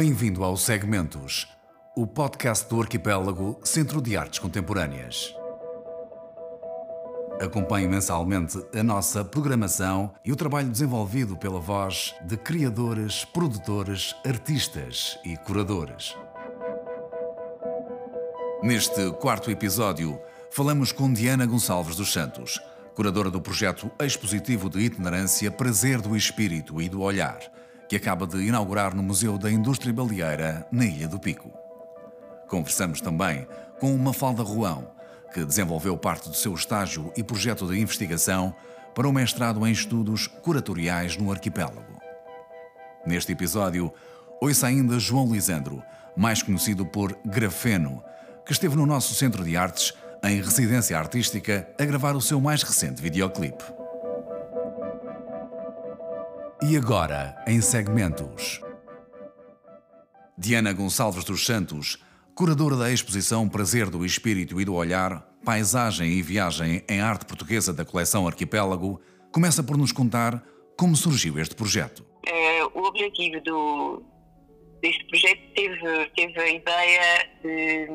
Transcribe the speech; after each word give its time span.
Bem-vindo 0.00 0.44
ao 0.44 0.56
Segmentos, 0.56 1.48
o 1.96 2.06
podcast 2.06 2.68
do 2.68 2.80
Arquipélago 2.80 3.58
Centro 3.64 4.00
de 4.00 4.16
Artes 4.16 4.38
Contemporâneas. 4.38 5.34
Acompanhe 7.40 7.88
mensalmente 7.88 8.64
a 8.72 8.82
nossa 8.84 9.24
programação 9.24 10.14
e 10.24 10.30
o 10.30 10.36
trabalho 10.36 10.68
desenvolvido 10.68 11.36
pela 11.36 11.58
voz 11.58 12.14
de 12.22 12.36
criadores, 12.36 13.24
produtores, 13.24 14.14
artistas 14.24 15.18
e 15.24 15.36
curadores. 15.38 16.16
Neste 18.62 19.10
quarto 19.14 19.50
episódio, 19.50 20.16
falamos 20.52 20.92
com 20.92 21.12
Diana 21.12 21.44
Gonçalves 21.44 21.96
dos 21.96 22.12
Santos, 22.12 22.60
curadora 22.94 23.32
do 23.32 23.40
projeto 23.40 23.90
expositivo 23.98 24.70
de 24.70 24.78
itinerância 24.78 25.50
Prazer 25.50 26.00
do 26.00 26.16
Espírito 26.16 26.80
e 26.80 26.88
do 26.88 27.00
Olhar, 27.00 27.40
que 27.88 27.96
acaba 27.96 28.26
de 28.26 28.38
inaugurar 28.38 28.94
no 28.94 29.02
Museu 29.02 29.38
da 29.38 29.50
Indústria 29.50 29.92
Baleeira, 29.92 30.66
na 30.70 30.84
Ilha 30.84 31.08
do 31.08 31.18
Pico. 31.18 31.50
Conversamos 32.46 33.00
também 33.00 33.46
com 33.80 33.94
uma 33.94 34.12
Falda 34.12 34.42
Ruão, 34.42 34.90
que 35.32 35.44
desenvolveu 35.44 35.96
parte 35.96 36.28
do 36.28 36.34
seu 36.34 36.54
estágio 36.54 37.12
e 37.16 37.22
projeto 37.22 37.66
de 37.66 37.80
investigação 37.80 38.54
para 38.94 39.08
o 39.08 39.12
mestrado 39.12 39.66
em 39.66 39.70
estudos 39.70 40.26
curatoriais 40.26 41.16
no 41.16 41.30
arquipélago. 41.30 41.98
Neste 43.06 43.32
episódio, 43.32 43.92
ouça 44.40 44.66
ainda 44.66 44.98
João 44.98 45.32
Lisandro, 45.32 45.82
mais 46.16 46.42
conhecido 46.42 46.84
por 46.84 47.16
Grafeno, 47.24 48.02
que 48.44 48.52
esteve 48.52 48.76
no 48.76 48.86
nosso 48.86 49.14
Centro 49.14 49.44
de 49.44 49.56
Artes, 49.56 49.94
em 50.22 50.42
residência 50.42 50.98
artística, 50.98 51.68
a 51.78 51.84
gravar 51.84 52.16
o 52.16 52.20
seu 52.20 52.40
mais 52.40 52.62
recente 52.62 53.00
videoclipe. 53.00 53.62
E 56.60 56.76
agora, 56.76 57.40
em 57.46 57.60
segmentos. 57.60 58.60
Diana 60.36 60.72
Gonçalves 60.72 61.22
dos 61.22 61.46
Santos, 61.46 62.02
curadora 62.34 62.74
da 62.74 62.90
exposição 62.90 63.48
Prazer 63.48 63.88
do 63.88 64.04
Espírito 64.04 64.60
e 64.60 64.64
do 64.64 64.74
Olhar, 64.74 65.24
Paisagem 65.44 66.10
e 66.10 66.20
Viagem 66.20 66.82
em 66.88 67.00
Arte 67.00 67.26
Portuguesa 67.26 67.72
da 67.72 67.84
coleção 67.84 68.26
Arquipélago, 68.26 69.00
começa 69.32 69.62
por 69.62 69.78
nos 69.78 69.92
contar 69.92 70.42
como 70.76 70.96
surgiu 70.96 71.38
este 71.38 71.54
projeto. 71.54 72.04
É, 72.26 72.64
o 72.64 72.82
objetivo 72.82 73.40
do, 73.42 74.02
deste 74.82 75.04
projeto 75.06 75.40
teve, 75.54 76.06
teve 76.16 76.40
a 76.40 76.50
ideia 76.50 77.30
de 77.40 77.88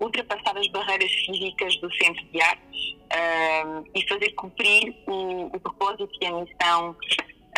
ultrapassar 0.00 0.58
as 0.58 0.66
barreiras 0.68 1.12
físicas 1.12 1.76
do 1.76 1.92
Centro 1.94 2.24
de 2.32 2.40
Artes 2.40 2.96
uh, 3.12 3.84
e 3.94 4.08
fazer 4.08 4.30
cumprir 4.32 4.96
o, 5.06 5.46
o 5.46 5.60
propósito 5.60 6.10
e 6.20 6.26
a 6.26 6.32
missão 6.32 6.96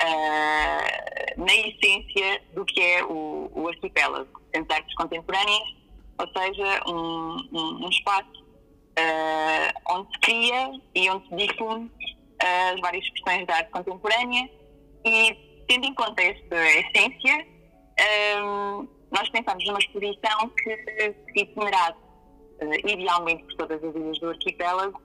uh, 0.03 1.45
na 1.45 1.55
essência 1.55 2.43
do 2.55 2.65
que 2.65 2.81
é 2.81 3.05
o, 3.05 3.51
o 3.55 3.69
arquipélago, 3.69 4.41
Centro 4.55 4.75
Artes 4.75 4.95
Contemporâneas, 4.95 5.81
ou 6.19 6.29
seja, 6.29 6.83
um, 6.87 7.37
um, 7.53 7.87
um 7.87 7.89
espaço 7.89 8.45
uh, 8.99 9.95
onde 9.95 10.13
se 10.13 10.21
cria 10.21 10.81
e 10.95 11.11
onde 11.11 11.29
se 11.29 11.37
difunde 11.37 11.91
as 12.43 12.81
várias 12.81 13.05
expressões 13.05 13.47
da 13.47 13.57
arte 13.57 13.71
contemporânea. 13.71 14.51
E, 15.05 15.65
tendo 15.69 15.87
em 15.87 15.95
conta 15.95 16.23
esta 16.23 16.57
essência, 16.57 17.47
nós 19.11 19.29
pensamos 19.31 19.65
numa 19.67 19.79
exposição 19.79 20.49
que, 20.63 20.77
que 21.33 21.41
itinerasse 21.41 21.99
uh, 22.63 22.89
idealmente 22.89 23.45
por 23.45 23.57
todas 23.57 23.85
as 23.85 23.95
ilhas 23.95 24.19
do 24.21 24.31
arquipélago, 24.31 25.01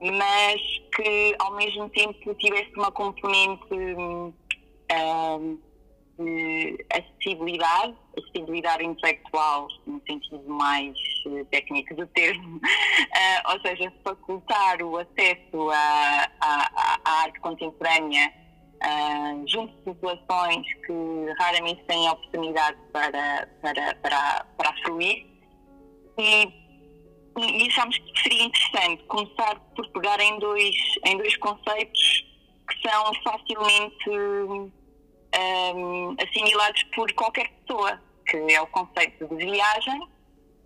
mas 0.00 0.60
que 0.94 1.34
ao 1.38 1.54
mesmo 1.54 1.88
tempo 1.90 2.34
tivesse 2.34 2.72
uma 2.76 2.90
componente 2.90 3.74
uh, 3.74 5.58
de 6.18 6.86
acessibilidade, 6.90 7.94
acessibilidade 8.16 8.84
intelectual, 8.84 9.68
no 9.86 10.00
sentido 10.06 10.42
mais 10.48 10.96
uh, 11.26 11.44
técnico 11.46 11.94
do 11.94 12.06
termo, 12.08 12.56
uh, 12.56 13.52
ou 13.52 13.60
seja, 13.60 13.92
facultar 14.04 14.82
o 14.82 14.96
acesso 14.96 15.70
à, 15.70 16.30
à, 16.40 17.00
à 17.04 17.10
arte 17.22 17.38
contemporânea 17.40 18.32
uh, 18.82 19.46
junto 19.46 19.74
de 19.76 19.82
populações 19.82 20.66
que 20.86 21.32
raramente 21.38 21.82
têm 21.84 22.08
oportunidade 22.08 22.78
para, 22.92 23.48
para, 23.60 23.94
para, 23.96 24.46
para 24.56 24.76
fruir. 24.84 25.26
E 26.18 26.65
e 27.38 27.68
achámos 27.68 27.98
que 27.98 28.22
seria 28.22 28.44
interessante 28.44 29.02
começar 29.04 29.56
por 29.74 29.86
pegar 29.90 30.18
em 30.20 30.38
dois, 30.38 30.74
em 31.04 31.18
dois 31.18 31.36
conceitos 31.36 32.24
que 32.68 32.88
são 32.88 33.14
facilmente 33.22 34.10
um, 34.10 36.16
assimilados 36.20 36.82
por 36.94 37.12
qualquer 37.12 37.48
pessoa, 37.48 38.00
que 38.26 38.36
é 38.52 38.60
o 38.60 38.66
conceito 38.68 39.28
de 39.28 39.44
viagem, 39.44 40.00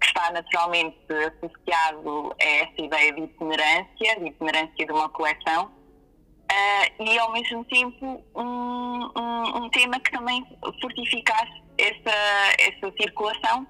que 0.00 0.06
está 0.06 0.30
naturalmente 0.32 0.96
associado 1.10 2.34
a 2.40 2.44
essa 2.44 2.80
ideia 2.80 3.12
de 3.12 3.22
itinerância, 3.22 4.20
de 4.20 4.28
itinerância 4.28 4.86
de 4.86 4.92
uma 4.92 5.08
coleção, 5.10 5.66
uh, 5.66 7.02
e 7.02 7.18
ao 7.18 7.32
mesmo 7.32 7.64
tempo 7.64 8.24
um, 8.34 9.20
um, 9.20 9.64
um 9.64 9.70
tema 9.70 10.00
que 10.00 10.10
também 10.10 10.46
fortificasse 10.80 11.62
essa, 11.76 12.16
essa 12.58 12.92
circulação 13.00 13.66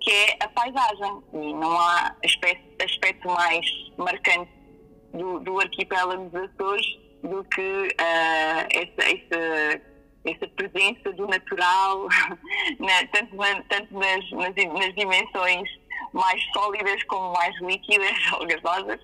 que 0.00 0.10
é 0.10 0.36
a 0.40 0.48
paisagem. 0.48 1.22
E 1.32 1.52
não 1.54 1.78
há 1.78 2.14
aspecto, 2.24 2.84
aspecto 2.84 3.28
mais 3.28 3.66
marcante 3.96 4.50
do, 5.12 5.40
do 5.40 5.60
arquipélago 5.60 6.28
dos 6.30 6.50
Açores 6.50 6.86
do 7.22 7.44
que 7.44 7.60
uh, 7.60 8.66
essa, 8.72 9.10
essa, 9.10 9.82
essa, 10.24 10.48
presença 10.56 11.12
do 11.12 11.26
natural, 11.26 12.08
né, 12.80 13.06
tanto, 13.12 13.36
na, 13.36 13.62
tanto 13.64 13.98
nas, 13.98 14.30
nas, 14.30 14.54
nas, 14.54 14.94
dimensões 14.94 15.68
mais 16.12 16.42
sólidas 16.52 17.02
como 17.04 17.32
mais 17.32 17.54
líquidas 17.60 18.16
ou 18.32 18.46
gasosas. 18.46 19.00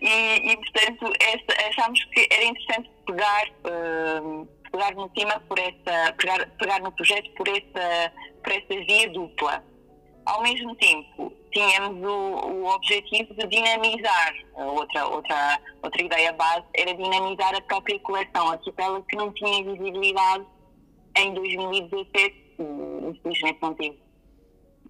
E, 0.00 0.52
e 0.52 0.56
portanto, 0.56 1.12
essa, 1.20 1.68
achámos 1.68 2.02
que 2.04 2.28
era 2.30 2.44
interessante 2.44 2.90
pegar. 3.06 3.48
Uh, 3.64 4.58
pegar 4.70 4.94
no 4.94 5.08
tema 5.08 5.40
por 5.48 5.58
essa 5.58 6.12
pegar, 6.18 6.46
pegar 6.58 6.80
no 6.80 6.92
projeto 6.92 7.30
por 7.36 7.48
essa 7.48 8.12
por 8.44 8.52
essa 8.52 8.84
via 8.84 9.08
dupla 9.08 9.64
ao 10.28 10.42
mesmo 10.42 10.74
tempo, 10.76 11.32
tínhamos 11.50 12.06
o, 12.06 12.46
o 12.48 12.66
objetivo 12.74 13.32
de 13.32 13.46
dinamizar, 13.46 14.34
outra, 14.54 15.06
outra, 15.06 15.60
outra 15.82 16.02
ideia 16.02 16.32
base 16.32 16.66
era 16.74 16.92
dinamizar 16.94 17.54
a 17.54 17.60
própria 17.62 17.98
coleção 18.00 18.50
arquipélago 18.50 19.04
que 19.06 19.16
não 19.16 19.32
tinha 19.32 19.64
visibilidade 19.64 20.44
em 21.16 21.32
2017, 21.32 22.36
infelizmente 23.08 23.58
não 23.62 23.74
teve 23.74 23.98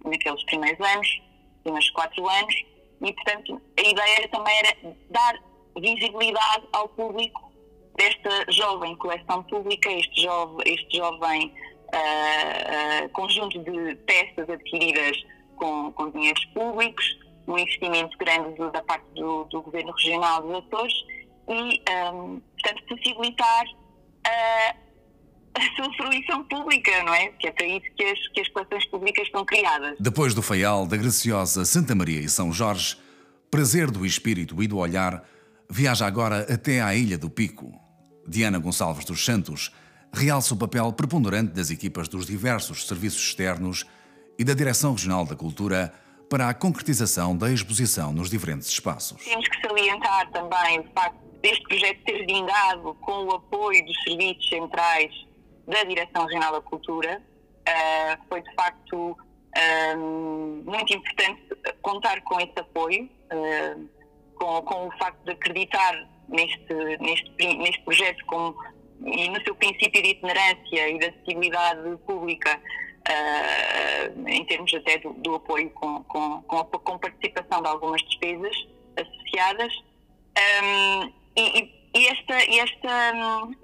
naqueles 0.03 0.43
primeiros 0.43 0.85
anos, 0.85 1.21
primeiros 1.63 1.89
quatro 1.91 2.27
anos, 2.27 2.55
e 3.01 3.13
portanto 3.13 3.61
a 3.77 3.81
ideia 3.81 4.27
também 4.27 4.57
era 4.57 4.95
dar 5.09 5.39
visibilidade 5.79 6.67
ao 6.73 6.89
público 6.89 7.49
desta 7.95 8.51
jovem 8.51 8.93
coleção 8.97 9.41
pública, 9.43 9.89
este 9.89 10.21
jovem, 10.21 10.63
este 10.65 10.97
jovem 10.97 11.53
uh, 11.93 13.09
conjunto 13.09 13.59
de 13.59 13.95
peças 14.05 14.49
adquiridas 14.49 15.17
com, 15.55 15.91
com 15.91 16.09
dinheiros 16.11 16.43
públicos, 16.45 17.05
um 17.47 17.57
investimento 17.57 18.17
grande 18.17 18.55
do, 18.55 18.71
da 18.71 18.81
parte 18.83 19.05
do, 19.15 19.43
do, 19.45 19.61
Governo 19.61 19.91
Regional 19.91 20.41
dos 20.41 20.65
Açores 20.65 20.93
e, 21.47 21.81
um, 22.13 22.39
portanto, 22.39 22.83
possibilitar 22.87 23.65
a, 24.25 24.75
a 25.55 25.75
sua 25.75 25.93
fruição 25.95 26.43
pública, 26.45 27.03
não 27.03 27.13
é? 27.13 27.29
Que 27.29 27.47
é 27.47 27.51
para 27.51 27.65
isso 27.65 27.85
que 27.95 28.03
as, 28.03 28.27
que 28.29 28.41
as 28.41 28.47
coleções 28.49 28.85
públicas 28.85 29.25
estão 29.25 29.43
criadas. 29.43 29.95
Depois 29.99 30.33
do 30.33 30.41
Faial, 30.41 30.85
da 30.85 30.95
Graciosa, 30.95 31.65
Santa 31.65 31.95
Maria 31.95 32.19
e 32.19 32.29
São 32.29 32.53
Jorge, 32.53 32.97
prazer 33.49 33.89
do 33.89 34.05
espírito 34.05 34.61
e 34.61 34.67
do 34.67 34.77
olhar, 34.77 35.23
viaja 35.69 36.05
agora 36.05 36.45
até 36.53 36.81
à 36.81 36.95
Ilha 36.95 37.17
do 37.17 37.29
Pico. 37.29 37.73
Diana 38.27 38.59
Gonçalves 38.59 39.05
dos 39.05 39.25
Santos 39.25 39.71
realça 40.13 40.53
o 40.53 40.57
papel 40.57 40.91
preponderante 40.93 41.53
das 41.53 41.69
equipas 41.69 42.07
dos 42.07 42.25
diversos 42.25 42.87
serviços 42.87 43.21
externos 43.21 43.85
e 44.37 44.43
da 44.43 44.53
Direção 44.53 44.93
Regional 44.93 45.25
da 45.25 45.35
Cultura 45.35 45.93
para 46.29 46.47
a 46.47 46.53
concretização 46.53 47.35
da 47.35 47.51
exposição 47.51 48.13
nos 48.13 48.29
diferentes 48.29 48.67
espaços. 48.67 49.23
Temos 49.23 49.47
que 49.47 49.67
salientar 49.67 50.29
também 50.31 50.79
o 50.79 50.83
facto 50.93 51.17
deste 51.41 51.63
projeto 51.63 52.03
ter 52.03 52.25
vingado 52.25 52.93
com 53.01 53.25
o 53.25 53.31
apoio 53.35 53.85
dos 53.85 54.03
serviços 54.03 54.47
centrais 54.47 55.11
da 55.67 55.83
Direção 55.83 56.25
Regional 56.25 56.53
da 56.53 56.61
Cultura. 56.61 57.21
Uh, 57.67 58.27
foi 58.27 58.41
de 58.41 58.53
facto 58.55 59.11
uh, 59.11 59.97
muito 60.65 60.93
importante 60.93 61.41
contar 61.81 62.21
com 62.21 62.39
esse 62.39 62.59
apoio, 62.59 63.09
uh, 63.31 63.89
com, 64.35 64.61
com, 64.61 64.87
o 64.87 64.91
facto 64.97 65.23
de 65.23 65.31
acreditar 65.31 66.07
neste, 66.27 66.73
neste, 66.99 67.57
neste 67.57 67.81
projeto 67.81 68.25
como, 68.25 68.55
e 69.05 69.29
no 69.29 69.41
seu 69.43 69.55
princípio 69.55 70.01
de 70.01 70.09
itinerância 70.09 70.89
e 70.89 70.99
de 70.99 71.05
acessibilidade 71.05 71.97
pública 72.05 72.59
uh, 73.07 74.29
em 74.29 74.45
termos 74.45 74.73
até 74.73 74.97
do, 74.97 75.13
do 75.13 75.35
apoio 75.35 75.69
com, 75.71 76.03
com, 76.03 76.41
com, 76.43 76.57
a, 76.57 76.65
com 76.65 76.97
participação 76.97 77.61
de 77.61 77.67
algumas 77.67 78.01
despesas 78.03 78.67
associadas. 78.97 79.73
Um, 80.63 81.11
e, 81.35 81.79
e 81.95 82.07
esta, 82.07 82.35
esta, 82.35 83.13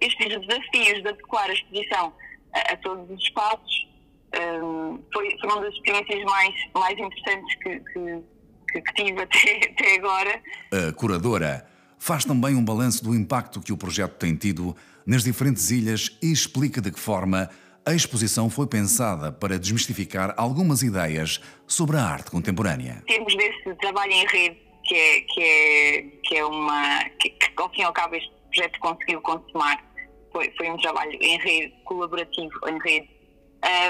estes 0.01 0.47
desafios 0.47 1.03
de 1.03 1.09
adequar 1.09 1.49
a 1.49 1.53
exposição 1.53 2.13
a, 2.53 2.73
a 2.73 2.77
todos 2.77 3.09
os 3.09 3.21
espaços 3.21 3.87
um, 4.35 4.99
foi, 5.13 5.37
foi 5.39 5.49
uma 5.49 5.61
das 5.61 5.73
experiências 5.73 6.23
mais, 6.23 6.55
mais 6.73 6.97
interessantes 6.97 7.55
que, 7.55 7.79
que, 7.79 8.81
que 8.81 8.93
tive 8.93 9.21
até, 9.21 9.71
até 9.71 9.95
agora. 9.95 10.43
A 10.71 10.93
curadora 10.93 11.74
faz 11.97 12.25
também 12.25 12.55
um 12.55 12.63
balanço 12.63 13.03
do 13.03 13.15
impacto 13.15 13.61
que 13.61 13.73
o 13.73 13.77
projeto 13.77 14.13
tem 14.13 14.35
tido 14.35 14.75
nas 15.05 15.23
diferentes 15.23 15.69
ilhas 15.71 16.17
e 16.21 16.31
explica 16.31 16.81
de 16.81 16.91
que 16.91 16.99
forma 16.99 17.49
a 17.85 17.93
exposição 17.93 18.49
foi 18.49 18.65
pensada 18.65 19.31
para 19.31 19.59
desmistificar 19.59 20.33
algumas 20.37 20.81
ideias 20.81 21.39
sobre 21.67 21.97
a 21.97 22.03
arte 22.03 22.31
contemporânea. 22.31 23.03
Temos 23.05 23.35
desse 23.35 23.75
trabalho 23.75 24.11
em 24.11 24.25
rede, 24.25 24.57
que 24.83 24.95
é, 24.95 25.21
que 25.21 25.41
é, 25.41 26.01
que 26.23 26.37
é 26.37 26.45
uma. 26.45 27.03
Que, 27.19 27.29
que 27.29 27.51
ao 27.57 27.69
fim 27.69 27.81
e 27.81 27.83
ao 27.83 27.93
cabo 27.93 28.15
este 28.15 28.31
projeto 28.49 28.79
conseguiu 28.79 29.21
consumar. 29.21 29.83
Foi, 30.31 30.51
foi 30.57 30.69
um 30.69 30.77
trabalho 30.77 31.11
em 31.21 31.37
rede, 31.39 31.73
colaborativo, 31.85 32.59
em 32.67 32.79
rede. 32.79 33.09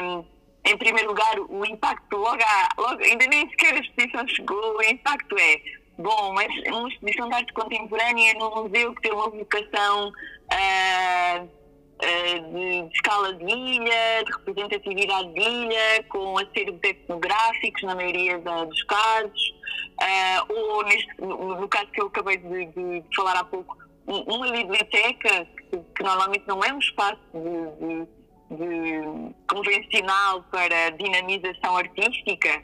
Um, 0.03 0.25
em 0.65 0.77
primeiro 0.77 1.09
lugar, 1.09 1.39
o 1.39 1.65
impacto, 1.65 2.17
logo, 2.17 2.41
há, 2.41 2.69
logo 2.77 3.01
ainda 3.01 3.25
nem 3.27 3.49
sequer 3.49 3.75
a 3.75 3.79
exposição 3.79 4.27
chegou, 4.27 4.77
o 4.77 4.81
impacto 4.83 5.35
é 5.37 5.61
Bom, 5.97 6.31
uma 6.31 6.43
exposição 6.89 7.29
de 7.29 7.35
arte 7.35 7.53
contemporânea 7.53 8.33
num 8.33 8.63
museu 8.63 8.93
que 8.95 9.01
tem 9.01 9.13
uma 9.13 9.29
vocação 9.29 10.09
uh, 10.09 11.43
uh, 11.43 12.53
de, 12.53 12.81
de, 12.81 12.95
escala 12.95 13.33
de 13.33 13.45
ilha, 13.45 14.23
de 14.25 14.31
representatividade 14.33 15.33
de 15.33 15.39
ilha, 15.39 16.03
com 16.09 16.37
acervos 16.37 16.81
etnográficos 16.83 17.81
na 17.83 17.95
maioria 17.95 18.37
da, 18.39 18.65
dos 18.65 18.83
casos, 18.83 19.53
uh, 20.01 20.53
ou 20.53 20.83
neste, 20.83 21.21
no, 21.21 21.67
caso 21.69 21.87
que 21.87 22.01
eu 22.01 22.07
acabei 22.07 22.37
de, 22.39 22.65
de 22.65 23.03
falar 23.15 23.37
há 23.37 23.45
pouco, 23.45 23.77
uma 24.05 24.51
biblioteca 24.51 25.47
que, 25.71 25.77
que, 25.77 26.03
normalmente 26.03 26.45
não 26.45 26.61
é 26.61 26.73
um 26.73 26.79
espaço 26.79 27.21
de, 27.33 28.57
de 28.57 29.33
convencional 29.47 30.43
para 30.51 30.89
dinamização 30.89 31.77
artística. 31.77 32.61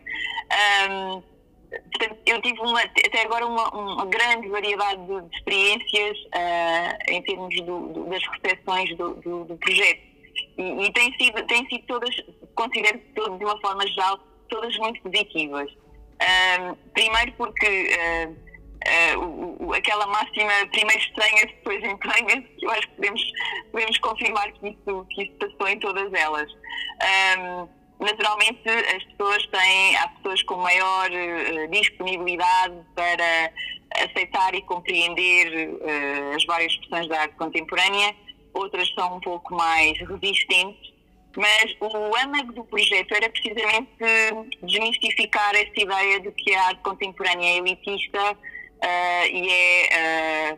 Um, 0.91 1.30
eu 2.25 2.41
tive 2.41 2.59
uma, 2.59 2.81
até 2.81 3.21
agora 3.21 3.45
uma, 3.45 3.69
uma 3.69 4.06
grande 4.06 4.47
variedade 4.50 5.01
de, 5.06 5.35
experiências 5.35 6.18
uh, 6.18 7.12
em 7.12 7.21
termos 7.23 7.56
do, 7.62 7.88
do, 7.88 8.06
das 8.09 8.21
recepções 8.27 8.95
do, 8.97 9.13
do 9.45 9.57
projeto. 9.57 10.01
E, 10.57 10.85
e 10.85 10.94
têm 10.94 11.13
sido, 11.18 11.45
têm 11.47 11.65
sido 11.68 11.85
todas, 11.88 12.15
considero 12.56 13.00
todas 13.15 13.39
de 13.39 13.45
uma 13.45 13.59
forma 13.62 13.88
geral, 13.88 14.19
todas 14.50 14.75
muito 14.77 15.01
positivas. 15.01 15.71
Uh, 15.71 16.75
primeiro 16.94 17.31
porque 17.33 17.89
uh, 17.95 19.74
aquela 19.74 20.07
máxima 20.07 20.51
primeiro 20.71 21.01
estranha, 21.01 21.45
depois 21.45 21.83
entranha, 21.83 22.50
eu 22.62 22.71
acho 22.71 22.81
que 22.81 22.95
podemos, 22.95 23.21
podemos 23.71 23.97
confirmar 24.00 24.51
que 24.51 24.69
isso, 24.69 25.06
que 25.09 25.24
isso 25.24 25.33
passou 25.33 25.67
em 25.67 25.79
todas 25.79 26.13
elas 26.13 26.51
naturalmente 28.01 28.68
as 28.68 29.03
pessoas 29.03 29.45
têm, 29.48 29.95
há 29.98 30.07
pessoas 30.09 30.42
com 30.44 30.56
maior 30.57 31.09
uh, 31.12 31.68
disponibilidade 31.69 32.75
para 32.95 33.53
aceitar 33.95 34.56
e 34.56 34.62
compreender 34.63 35.69
uh, 35.69 36.36
as 36.36 36.44
várias 36.45 36.74
expressões 36.74 37.07
da 37.07 37.21
arte 37.21 37.36
contemporânea, 37.36 38.15
outras 38.53 38.92
são 38.95 39.18
um 39.18 39.19
pouco 39.19 39.53
mais 39.53 39.98
resistentes, 40.00 40.92
mas 41.38 41.75
o 41.80 42.18
âmago 42.18 42.51
do 42.53 42.63
projeto 42.65 43.13
era 43.13 43.30
precisamente 43.30 43.89
desmistificar 44.63 45.56
essa 45.56 45.80
ideia 45.80 46.19
de 46.19 46.31
que 46.31 46.53
a 46.53 46.65
arte 46.65 46.81
contemporânea 46.81 47.51
é 47.51 47.57
elitista 47.57 48.31
uh, 48.33 49.25
e 49.31 49.50
é 49.50 50.57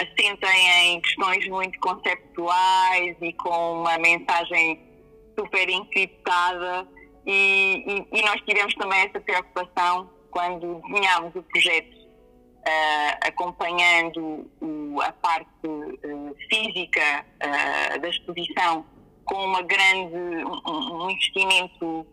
assenta 0.00 0.48
em 0.56 1.00
questões 1.00 1.46
muito 1.48 1.78
conceptuais 1.78 3.16
e 3.20 3.32
com 3.34 3.80
uma 3.80 3.98
mensagem 3.98 4.89
super 5.38 5.68
encriptada 5.68 6.86
e, 7.26 7.84
e, 7.86 8.18
e, 8.18 8.22
nós 8.22 8.40
tivemos 8.42 8.74
também 8.74 9.00
essa 9.00 9.20
preocupação 9.20 10.10
quando 10.30 10.80
desenhámos 10.86 11.34
o 11.34 11.42
projeto 11.42 11.96
uh, 11.96 13.18
acompanhando 13.22 14.50
o, 14.60 15.00
a 15.00 15.12
parte 15.12 15.66
uh, 15.66 16.36
física 16.48 17.24
uh, 17.36 18.00
da 18.00 18.08
exposição 18.08 18.84
com 19.24 19.44
uma 19.44 19.62
grande, 19.62 20.16
um, 20.44 21.04
um 21.04 21.10
investimento 21.10 22.06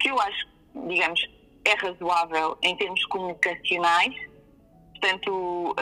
que 0.00 0.10
eu 0.10 0.20
acho, 0.20 0.48
digamos, 0.88 1.24
é 1.64 1.74
razoável 1.74 2.58
em 2.60 2.76
termos 2.76 3.04
comunicacionais, 3.06 4.14
portanto, 4.90 5.76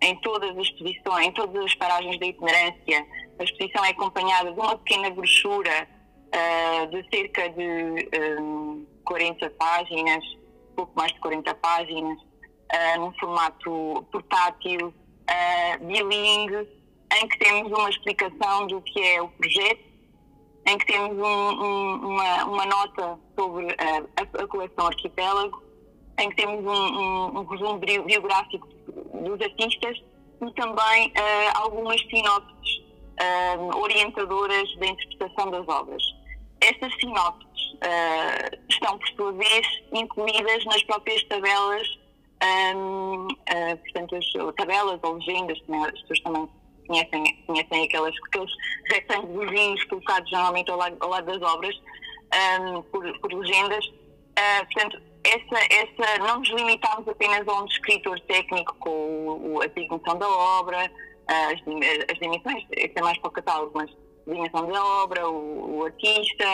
em 0.00 0.16
todas 0.22 0.50
as 0.56 0.66
exposições, 0.66 1.26
em 1.26 1.32
todas 1.32 1.62
as 1.62 1.74
paragens 1.74 2.18
da 2.18 2.26
itinerância, 2.26 3.06
a 3.38 3.44
exposição 3.44 3.84
é 3.84 3.90
acompanhada 3.90 4.52
de 4.52 4.58
uma 4.58 4.76
pequena 4.78 5.10
brochura 5.10 5.88
uh, 6.34 6.86
de 6.88 7.08
cerca 7.10 7.48
de 7.50 7.62
um, 8.40 8.82
eh, 8.82 8.86
40 9.04 9.50
páginas, 9.50 10.24
pouco 10.76 10.92
mais 10.96 11.12
de 11.12 11.20
40 11.20 11.54
páginas, 11.56 12.18
uh, 12.18 13.00
num 13.00 13.12
formato 13.18 14.06
portátil, 14.12 14.88
uh, 14.88 15.84
bilingue, 15.84 16.68
em 17.20 17.28
que 17.28 17.38
temos 17.38 17.72
uma 17.72 17.90
explicação 17.90 18.66
do 18.66 18.80
que 18.82 19.00
é 19.00 19.22
o 19.22 19.28
projeto, 19.28 19.84
em 20.66 20.78
que 20.78 20.86
temos 20.86 21.16
um, 21.16 21.22
um, 21.22 21.94
uma, 22.08 22.44
uma, 22.44 22.66
nota 22.66 23.18
sobre 23.38 23.66
a, 23.78 24.42
a, 24.42 24.46
coleção 24.46 24.86
Arquipélago, 24.86 25.62
em 26.18 26.30
que 26.30 26.36
temos 26.36 26.64
um, 26.64 27.38
um 27.38 27.44
resumo 27.44 27.78
biográfico 27.78 28.66
dos 28.66 29.40
artistas 29.40 30.02
e 30.40 30.52
também 30.52 31.08
uh, 31.08 31.62
algumas 31.62 32.00
sinopses 32.08 32.84
orientadoras 33.76 34.76
da 34.76 34.86
interpretação 34.86 35.50
das 35.50 35.68
obras. 35.68 36.02
Estas 36.60 36.94
sinopses 36.94 37.72
uh, 37.74 38.58
estão, 38.68 38.98
por 38.98 39.08
sua 39.08 39.32
vez, 39.32 39.66
incluídas 39.92 40.64
nas 40.64 40.82
próprias 40.84 41.22
tabelas, 41.24 41.86
um, 42.74 43.26
uh, 43.26 43.76
portanto, 43.82 44.16
as 44.16 44.56
tabelas 44.56 44.98
ou 45.02 45.14
legendas, 45.14 45.58
né, 45.68 45.90
as 45.92 46.00
pessoas 46.00 46.20
também 46.20 46.48
conhecem, 46.86 47.42
conhecem 47.46 47.84
aquelas, 47.84 48.14
aqueles 48.28 48.52
retângulos 48.90 49.84
colocados 49.84 50.30
normalmente 50.30 50.70
ao 50.70 50.78
lado, 50.78 50.96
ao 51.00 51.08
lado 51.10 51.26
das 51.26 51.42
obras, 51.42 51.74
um, 52.60 52.82
por, 52.82 53.20
por, 53.20 53.32
legendas. 53.32 53.86
Uh, 53.86 54.64
portanto, 54.72 55.02
essa, 55.24 55.66
essa, 55.70 56.18
não 56.18 56.40
nos 56.40 56.48
limitamos 56.50 57.08
apenas 57.08 57.46
a 57.46 57.52
um 57.52 57.66
descritor 57.66 58.18
técnico 58.20 58.74
com 58.78 59.60
a 59.62 59.66
designação 59.66 60.18
da 60.18 60.28
obra, 60.28 60.90
as, 61.26 61.60
as 62.10 62.18
dimensões, 62.18 62.64
isso 62.76 62.92
é 62.94 63.00
mais 63.00 63.18
para 63.18 63.28
o 63.28 63.32
catálogo, 63.32 63.72
mas 63.74 63.90
a 63.90 64.32
dimensão 64.32 64.70
da 64.70 64.84
obra, 65.02 65.28
o, 65.28 65.78
o 65.78 65.84
artista, 65.84 66.44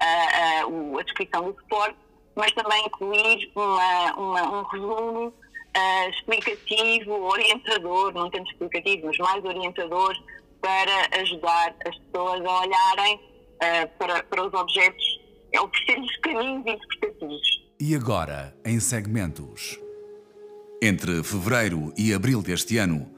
a, 0.00 0.04
a, 0.04 0.62
a, 0.64 1.02
descrição 1.02 1.50
do 1.50 1.60
suporte, 1.60 1.96
mas 2.36 2.52
também 2.52 2.86
incluir 2.86 3.50
uma, 3.54 4.14
uma, 4.16 4.60
um 4.60 4.62
resumo 4.64 5.34
explicativo, 6.10 7.12
orientador, 7.12 8.12
não 8.12 8.30
tanto 8.30 8.50
explicativo, 8.50 9.06
mas 9.06 9.18
mais 9.18 9.44
orientador, 9.44 10.12
para 10.60 11.20
ajudar 11.20 11.74
as 11.86 11.96
pessoas 11.98 12.44
a 12.44 12.60
olharem 12.60 13.20
para, 13.98 14.22
para 14.24 14.46
os 14.46 14.54
objetos, 14.54 15.20
oferecer-lhes 15.56 16.16
caminhos 16.18 16.60
interpretativos. 16.60 17.68
E 17.80 17.94
agora, 17.94 18.52
em 18.64 18.80
segmentos. 18.80 19.78
Entre 20.82 21.22
fevereiro 21.22 21.92
e 21.96 22.12
abril 22.12 22.42
deste 22.42 22.76
ano, 22.78 23.17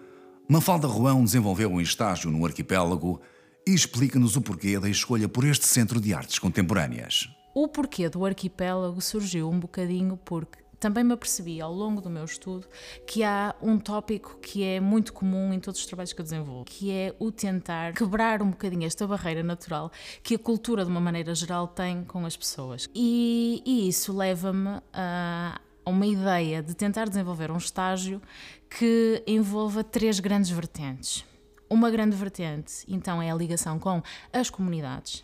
Mafalda 0.51 0.89
Ruão 0.89 1.23
desenvolveu 1.23 1.71
um 1.71 1.81
estágio 1.81 2.29
no 2.29 2.45
arquipélago 2.45 3.21
e 3.65 3.73
explica-nos 3.73 4.35
o 4.35 4.41
porquê 4.41 4.81
da 4.81 4.89
escolha 4.89 5.29
por 5.29 5.45
este 5.45 5.65
Centro 5.65 6.01
de 6.01 6.13
Artes 6.13 6.41
Contemporâneas. 6.41 7.29
O 7.55 7.69
porquê 7.69 8.09
do 8.09 8.25
arquipélago 8.27 9.01
surgiu 9.01 9.49
um 9.49 9.61
bocadinho 9.61 10.17
porque 10.25 10.59
também 10.81 11.05
me 11.05 11.13
apercebi 11.13 11.61
ao 11.61 11.73
longo 11.73 12.01
do 12.01 12.11
meu 12.11 12.25
estudo 12.25 12.67
que 13.07 13.23
há 13.23 13.55
um 13.63 13.79
tópico 13.79 14.41
que 14.43 14.65
é 14.65 14.81
muito 14.81 15.13
comum 15.13 15.53
em 15.53 15.61
todos 15.61 15.79
os 15.79 15.87
trabalhos 15.87 16.13
que 16.13 16.21
eu 16.21 16.25
desenvolvo, 16.25 16.65
que 16.65 16.91
é 16.91 17.15
o 17.21 17.31
tentar 17.31 17.93
quebrar 17.93 18.43
um 18.43 18.51
bocadinho 18.51 18.85
esta 18.85 19.07
barreira 19.07 19.45
natural 19.45 19.93
que 20.21 20.35
a 20.35 20.39
cultura, 20.39 20.85
de 20.85 20.91
uma 20.91 21.01
maneira 21.01 21.33
geral, 21.33 21.69
tem 21.69 22.03
com 22.03 22.27
as 22.27 22.37
pessoas. 22.37 22.89
E, 22.93 23.63
e 23.65 23.89
isso 23.89 24.13
leva-me 24.13 24.81
a 24.93 25.61
uma 25.91 26.07
ideia 26.07 26.63
de 26.63 26.75
tentar 26.75 27.09
desenvolver 27.09 27.51
um 27.51 27.57
estágio 27.57 28.23
que 28.69 29.23
envolva 29.27 29.83
três 29.83 30.21
grandes 30.21 30.51
vertentes. 30.51 31.25
Uma 31.69 31.91
grande 31.91 32.17
vertente, 32.17 32.85
então, 32.89 33.21
é 33.21 33.31
a 33.31 33.35
ligação 33.35 33.79
com 33.79 34.03
as 34.33 34.51
comunidades, 34.51 35.23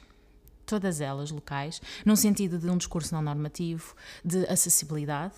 todas 0.64 1.00
elas 1.00 1.30
locais, 1.30 1.80
num 2.04 2.16
sentido 2.16 2.58
de 2.58 2.68
um 2.68 2.76
discurso 2.76 3.14
não 3.14 3.22
normativo, 3.22 3.94
de 4.24 4.44
acessibilidade. 4.46 5.34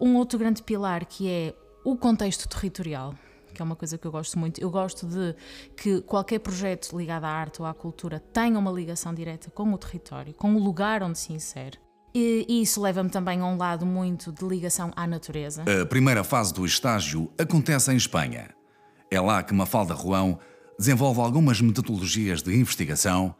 Um 0.00 0.16
outro 0.16 0.38
grande 0.38 0.62
pilar 0.62 1.04
que 1.04 1.28
é 1.28 1.54
o 1.84 1.96
contexto 1.96 2.48
territorial, 2.48 3.14
que 3.52 3.60
é 3.60 3.64
uma 3.64 3.76
coisa 3.76 3.98
que 3.98 4.06
eu 4.06 4.10
gosto 4.10 4.38
muito. 4.38 4.60
Eu 4.60 4.70
gosto 4.70 5.06
de 5.06 5.34
que 5.76 6.00
qualquer 6.02 6.38
projeto 6.40 6.96
ligado 6.96 7.24
à 7.24 7.28
arte 7.28 7.60
ou 7.60 7.66
à 7.66 7.74
cultura 7.74 8.18
tenha 8.18 8.58
uma 8.58 8.70
ligação 8.70 9.14
direta 9.14 9.50
com 9.50 9.72
o 9.72 9.78
território, 9.78 10.34
com 10.34 10.54
o 10.54 10.58
lugar 10.58 11.02
onde 11.02 11.18
se 11.18 11.32
insere. 11.32 11.78
E 12.14 12.46
isso 12.62 12.80
leva-me 12.80 13.08
também 13.08 13.40
a 13.40 13.46
um 13.46 13.56
lado 13.56 13.86
muito 13.86 14.30
de 14.30 14.44
ligação 14.44 14.92
à 14.94 15.06
natureza. 15.06 15.64
A 15.80 15.86
primeira 15.86 16.22
fase 16.22 16.52
do 16.52 16.66
estágio 16.66 17.30
acontece 17.38 17.92
em 17.92 17.96
Espanha. 17.96 18.50
É 19.10 19.20
lá 19.20 19.42
que 19.42 19.54
Mafalda 19.54 19.94
Ruão 19.94 20.38
desenvolve 20.78 21.20
algumas 21.20 21.60
metodologias 21.60 22.42
de 22.42 22.54
investigação 22.54 23.34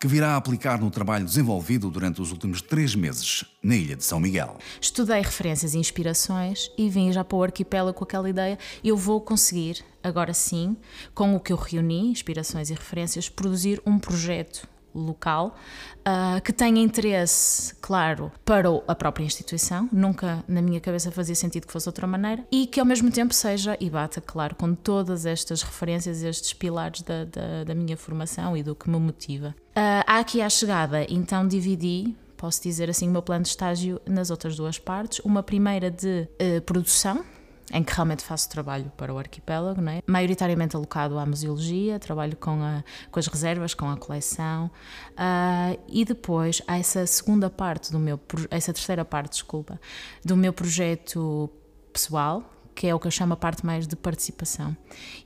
que 0.00 0.06
virá 0.06 0.34
a 0.34 0.36
aplicar 0.36 0.78
no 0.80 0.90
trabalho 0.90 1.24
desenvolvido 1.24 1.90
durante 1.90 2.22
os 2.22 2.30
últimos 2.30 2.62
três 2.62 2.94
meses 2.94 3.44
na 3.62 3.74
ilha 3.74 3.96
de 3.96 4.04
São 4.04 4.20
Miguel. 4.20 4.56
Estudei 4.80 5.20
referências 5.20 5.74
e 5.74 5.78
inspirações 5.78 6.70
e 6.78 6.88
vim 6.88 7.10
já 7.10 7.24
para 7.24 7.36
o 7.36 7.42
arquipélago 7.42 7.98
com 7.98 8.04
aquela 8.04 8.30
ideia. 8.30 8.58
Eu 8.84 8.96
vou 8.96 9.20
conseguir, 9.20 9.84
agora 10.02 10.32
sim, 10.32 10.76
com 11.14 11.34
o 11.34 11.40
que 11.40 11.52
eu 11.52 11.56
reuni, 11.56 12.10
inspirações 12.10 12.70
e 12.70 12.74
referências, 12.74 13.28
produzir 13.28 13.82
um 13.84 13.98
projeto 13.98 14.68
local 14.94 15.56
uh, 16.00 16.40
que 16.42 16.52
tenha 16.52 16.80
interesse, 16.80 17.74
claro, 17.80 18.32
para 18.44 18.68
a 18.86 18.94
própria 18.94 19.24
instituição, 19.24 19.88
nunca 19.92 20.44
na 20.48 20.62
minha 20.62 20.80
cabeça 20.80 21.10
fazia 21.10 21.34
sentido 21.34 21.66
que 21.66 21.72
fosse 21.72 21.88
outra 21.88 22.06
maneira, 22.06 22.44
e 22.50 22.66
que 22.66 22.80
ao 22.80 22.86
mesmo 22.86 23.10
tempo 23.10 23.34
seja 23.34 23.76
e 23.80 23.88
bata, 23.88 24.20
claro, 24.20 24.54
com 24.54 24.74
todas 24.74 25.26
estas 25.26 25.62
referências, 25.62 26.22
estes 26.22 26.52
pilares 26.52 27.02
da, 27.02 27.24
da, 27.24 27.64
da 27.64 27.74
minha 27.74 27.96
formação 27.96 28.56
e 28.56 28.62
do 28.62 28.74
que 28.74 28.88
me 28.88 28.98
motiva. 28.98 29.54
Uh, 29.70 30.04
aqui 30.06 30.42
à 30.42 30.48
chegada, 30.48 31.04
então 31.08 31.46
dividi 31.46 32.16
posso 32.38 32.62
dizer 32.62 32.88
assim, 32.88 33.08
o 33.08 33.10
meu 33.10 33.20
plano 33.20 33.42
de 33.42 33.48
estágio 33.48 34.00
nas 34.06 34.30
outras 34.30 34.56
duas 34.56 34.78
partes. 34.78 35.18
Uma 35.24 35.42
primeira 35.42 35.90
de 35.90 36.28
uh, 36.40 36.60
produção, 36.62 37.24
em 37.72 37.82
que 37.82 37.92
realmente 37.92 38.24
faço 38.24 38.48
trabalho 38.48 38.90
para 38.96 39.12
o 39.12 39.18
arquipélago, 39.18 39.80
não 39.80 39.92
é? 39.92 40.02
maioritariamente 40.06 40.74
alocado 40.74 41.18
à 41.18 41.26
museologia, 41.26 41.98
trabalho 41.98 42.36
com, 42.36 42.62
a, 42.62 42.82
com 43.10 43.18
as 43.18 43.26
reservas, 43.26 43.74
com 43.74 43.90
a 43.90 43.96
coleção, 43.96 44.70
uh, 45.12 45.78
e 45.88 46.04
depois 46.04 46.62
há 46.66 46.78
essa 46.78 47.06
segunda 47.06 47.50
parte 47.50 47.92
do 47.92 47.98
meu, 47.98 48.18
essa 48.50 48.72
terceira 48.72 49.04
parte, 49.04 49.32
desculpa, 49.32 49.80
do 50.24 50.36
meu 50.36 50.52
projeto 50.52 51.50
pessoal, 51.92 52.42
que 52.78 52.86
é 52.86 52.94
o 52.94 53.00
que 53.00 53.08
eu 53.08 53.10
chamo 53.10 53.32
a 53.32 53.36
parte 53.36 53.66
mais 53.66 53.88
de 53.88 53.96
participação. 53.96 54.76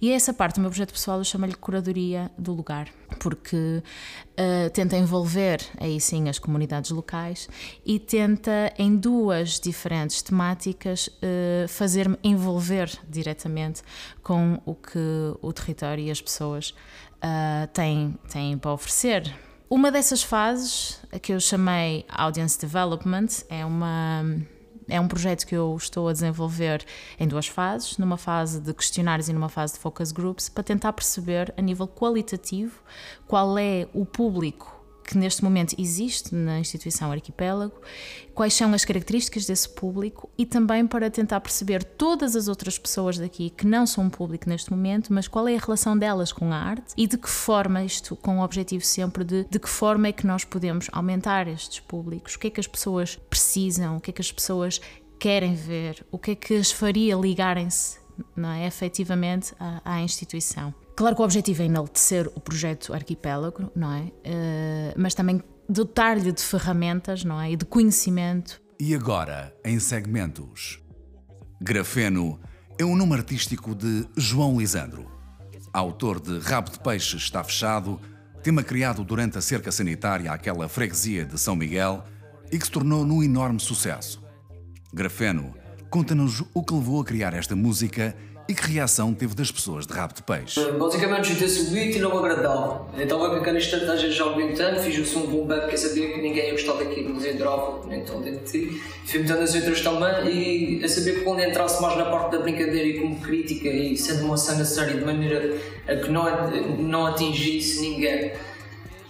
E 0.00 0.10
é 0.10 0.14
essa 0.14 0.32
parte 0.32 0.54
do 0.54 0.62
meu 0.62 0.70
projeto 0.70 0.94
pessoal 0.94 1.18
eu 1.18 1.24
chamo-lhe 1.24 1.52
curadoria 1.52 2.30
do 2.38 2.54
lugar, 2.54 2.88
porque 3.20 3.82
uh, 3.84 4.70
tenta 4.72 4.96
envolver 4.96 5.60
aí 5.78 6.00
sim 6.00 6.30
as 6.30 6.38
comunidades 6.38 6.90
locais 6.90 7.50
e 7.84 7.98
tenta 7.98 8.72
em 8.78 8.96
duas 8.96 9.60
diferentes 9.60 10.22
temáticas 10.22 11.08
uh, 11.08 11.68
fazer-me 11.68 12.16
envolver 12.24 12.90
diretamente 13.06 13.82
com 14.22 14.58
o 14.64 14.74
que 14.74 14.98
o 15.42 15.52
território 15.52 16.02
e 16.02 16.10
as 16.10 16.22
pessoas 16.22 16.70
uh, 16.70 17.66
têm, 17.74 18.18
têm 18.30 18.56
para 18.56 18.72
oferecer. 18.72 19.30
Uma 19.68 19.92
dessas 19.92 20.22
fases, 20.22 20.98
que 21.20 21.34
eu 21.34 21.40
chamei 21.40 22.06
Audience 22.08 22.58
Development, 22.58 23.28
é 23.50 23.62
uma 23.62 24.24
é 24.92 25.00
um 25.00 25.08
projeto 25.08 25.46
que 25.46 25.56
eu 25.56 25.74
estou 25.74 26.06
a 26.06 26.12
desenvolver 26.12 26.84
em 27.18 27.26
duas 27.26 27.48
fases, 27.48 27.96
numa 27.96 28.18
fase 28.18 28.60
de 28.60 28.74
questionários 28.74 29.26
e 29.26 29.32
numa 29.32 29.48
fase 29.48 29.72
de 29.72 29.78
focus 29.78 30.12
groups, 30.12 30.50
para 30.50 30.62
tentar 30.62 30.92
perceber 30.92 31.52
a 31.56 31.62
nível 31.62 31.88
qualitativo 31.88 32.78
qual 33.26 33.56
é 33.56 33.88
o 33.94 34.04
público 34.04 34.81
que 35.12 35.18
neste 35.18 35.44
momento 35.44 35.76
existe 35.78 36.34
na 36.34 36.58
instituição 36.58 37.12
Arquipélago, 37.12 37.78
quais 38.34 38.54
são 38.54 38.72
as 38.72 38.82
características 38.82 39.44
desse 39.44 39.68
público 39.68 40.30
e 40.38 40.46
também 40.46 40.86
para 40.86 41.10
tentar 41.10 41.40
perceber 41.40 41.84
todas 41.84 42.34
as 42.34 42.48
outras 42.48 42.78
pessoas 42.78 43.18
daqui 43.18 43.50
que 43.50 43.66
não 43.66 43.86
são 43.86 44.08
público 44.08 44.48
neste 44.48 44.70
momento, 44.70 45.12
mas 45.12 45.28
qual 45.28 45.46
é 45.46 45.54
a 45.54 45.58
relação 45.58 45.96
delas 45.98 46.32
com 46.32 46.50
a 46.50 46.56
arte 46.56 46.94
e 46.96 47.06
de 47.06 47.18
que 47.18 47.28
forma, 47.28 47.84
isto 47.84 48.16
com 48.16 48.38
o 48.38 48.42
objetivo 48.42 48.84
sempre 48.84 49.22
de 49.22 49.44
de 49.44 49.58
que 49.58 49.68
forma 49.68 50.08
é 50.08 50.12
que 50.12 50.26
nós 50.26 50.44
podemos 50.44 50.88
aumentar 50.92 51.46
estes 51.46 51.78
públicos, 51.80 52.36
o 52.36 52.38
que 52.38 52.46
é 52.46 52.50
que 52.50 52.60
as 52.60 52.66
pessoas 52.66 53.16
precisam, 53.28 53.98
o 53.98 54.00
que 54.00 54.10
é 54.10 54.12
que 54.14 54.22
as 54.22 54.32
pessoas 54.32 54.80
querem 55.18 55.54
ver, 55.54 56.06
o 56.10 56.18
que 56.18 56.30
é 56.30 56.34
que 56.34 56.54
as 56.54 56.72
faria 56.72 57.14
ligarem-se 57.16 58.00
não 58.34 58.48
é, 58.50 58.66
efetivamente 58.66 59.52
à, 59.60 59.82
à 59.84 60.00
instituição. 60.00 60.74
Claro 60.94 61.16
que 61.16 61.22
o 61.22 61.24
objetivo 61.24 61.62
é 61.62 61.66
enaltecer 61.66 62.30
o 62.34 62.40
projeto 62.40 62.92
Arquipélago, 62.92 63.70
não 63.74 63.92
é? 63.92 64.00
Uh, 64.02 64.94
mas 64.96 65.14
também 65.14 65.42
dotar-lhe 65.68 66.32
de 66.32 66.42
ferramentas, 66.42 67.24
não 67.24 67.40
é? 67.40 67.52
E 67.52 67.56
de 67.56 67.64
conhecimento. 67.64 68.60
E 68.78 68.94
agora, 68.94 69.54
em 69.64 69.78
segmentos. 69.78 70.80
Grafeno 71.60 72.40
é 72.78 72.84
um 72.84 72.96
nome 72.96 73.14
artístico 73.14 73.74
de 73.74 74.06
João 74.16 74.58
Lisandro. 74.58 75.10
Autor 75.72 76.20
de 76.20 76.38
Rabo 76.40 76.70
de 76.70 76.78
Peixe 76.80 77.16
está 77.16 77.42
fechado, 77.42 78.00
tema 78.42 78.62
criado 78.62 79.04
durante 79.04 79.38
a 79.38 79.40
cerca 79.40 79.72
sanitária 79.72 80.30
àquela 80.30 80.68
freguesia 80.68 81.24
de 81.24 81.38
São 81.38 81.56
Miguel 81.56 82.04
e 82.50 82.58
que 82.58 82.66
se 82.66 82.70
tornou 82.70 83.06
num 83.06 83.22
enorme 83.22 83.60
sucesso. 83.60 84.22
Grafeno 84.92 85.54
conta-nos 85.88 86.42
o 86.52 86.62
que 86.62 86.74
levou 86.74 87.00
a 87.00 87.04
criar 87.04 87.32
esta 87.34 87.54
música 87.54 88.16
e 88.48 88.54
que 88.54 88.70
reação 88.70 89.14
teve 89.14 89.34
das 89.34 89.50
pessoas 89.50 89.86
de 89.86 89.92
rabo 89.92 90.14
de 90.14 90.22
peixe? 90.22 90.60
Basicamente, 90.72 91.28
juntei-se 91.28 91.60
o 91.60 91.70
beat 91.70 91.96
e 91.96 91.98
não 91.98 92.10
me 92.10 92.18
agradava. 92.18 92.86
Então, 92.98 93.18
com 93.18 93.26
aquela 93.26 93.58
estratégia 93.58 94.10
já 94.10 94.24
tempo, 94.32 94.80
fiz 94.80 94.98
o 94.98 95.04
som 95.04 95.26
de 95.26 95.36
um 95.36 95.46
bap 95.46 95.68
que 95.68 95.74
eu 95.74 95.78
sabia 95.78 96.12
que 96.12 96.20
ninguém 96.20 96.46
ia 96.46 96.52
gostar 96.52 96.74
daquilo, 96.74 97.14
mas 97.14 97.24
entrava, 97.24 97.80
então 97.92 98.22
ti. 98.44 98.80
Fui 99.06 99.20
metendo 99.20 99.40
as 99.40 99.54
outras 99.54 99.80
também 99.80 100.28
e 100.28 100.82
eu 100.82 100.88
sabia 100.88 101.14
que 101.14 101.20
quando 101.20 101.40
entrasse 101.40 101.80
mais 101.80 101.96
na 101.96 102.06
parte 102.06 102.32
da 102.32 102.38
brincadeira 102.38 102.86
e 102.86 103.00
como 103.00 103.20
crítica 103.20 103.68
e 103.68 103.96
sendo 103.96 104.24
uma 104.24 104.36
cena 104.36 104.64
séria 104.64 104.94
de 104.94 105.04
maneira 105.04 105.56
a 105.86 105.96
que 105.96 106.10
não, 106.10 106.24
não 106.78 107.06
atingisse 107.06 107.80
ninguém. 107.80 108.32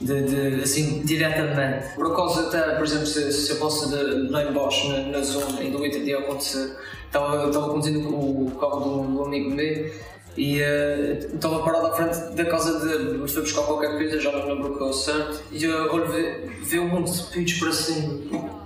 De, 0.02 0.23
de, 0.23 0.62
assim, 0.62 1.02
diretamente. 1.04 1.94
Por 1.94 2.12
acaso, 2.12 2.40
até, 2.49 2.75
por 2.75 2.85
exemplo, 2.85 3.06
se, 3.06 3.32
se 3.32 3.50
eu 3.52 3.56
posso 3.56 3.88
lá 4.30 4.42
embaixo 4.42 4.88
na, 4.88 4.99
na 5.02 5.23
zona, 5.23 5.62
e 5.62 5.71
do 5.71 5.82
outro 5.82 6.04
dia 6.04 6.18
acontecer, 6.18 6.76
estava, 7.06 7.47
estava 7.47 7.68
conduzindo 7.68 8.09
o 8.09 8.50
carro 8.59 8.80
do, 8.80 9.14
do 9.14 9.25
amigo 9.25 9.50
meu 9.50 9.92
e 10.37 10.61
uh, 10.61 11.35
estava 11.35 11.62
parado 11.62 11.88
à 11.88 11.92
frente 11.92 12.35
da 12.35 12.44
casa 12.47 12.80
mas 13.18 13.32
foi 13.32 13.42
buscar 13.42 13.62
qualquer 13.62 13.92
coisa, 13.92 14.18
já 14.18 14.32
não 14.32 14.47
lembro 14.47 14.73
o 14.73 14.78
que 14.78 14.85
é 14.85 14.92
certo, 14.92 15.42
e 15.52 15.64
eu 15.64 15.92
olho, 15.92 16.11
vê, 16.11 16.50
vê 16.62 16.78
um 16.78 16.88
monte 16.88 17.12
de 17.12 17.23
pitos 17.25 17.54
para 17.54 17.73
cima, 17.73 18.18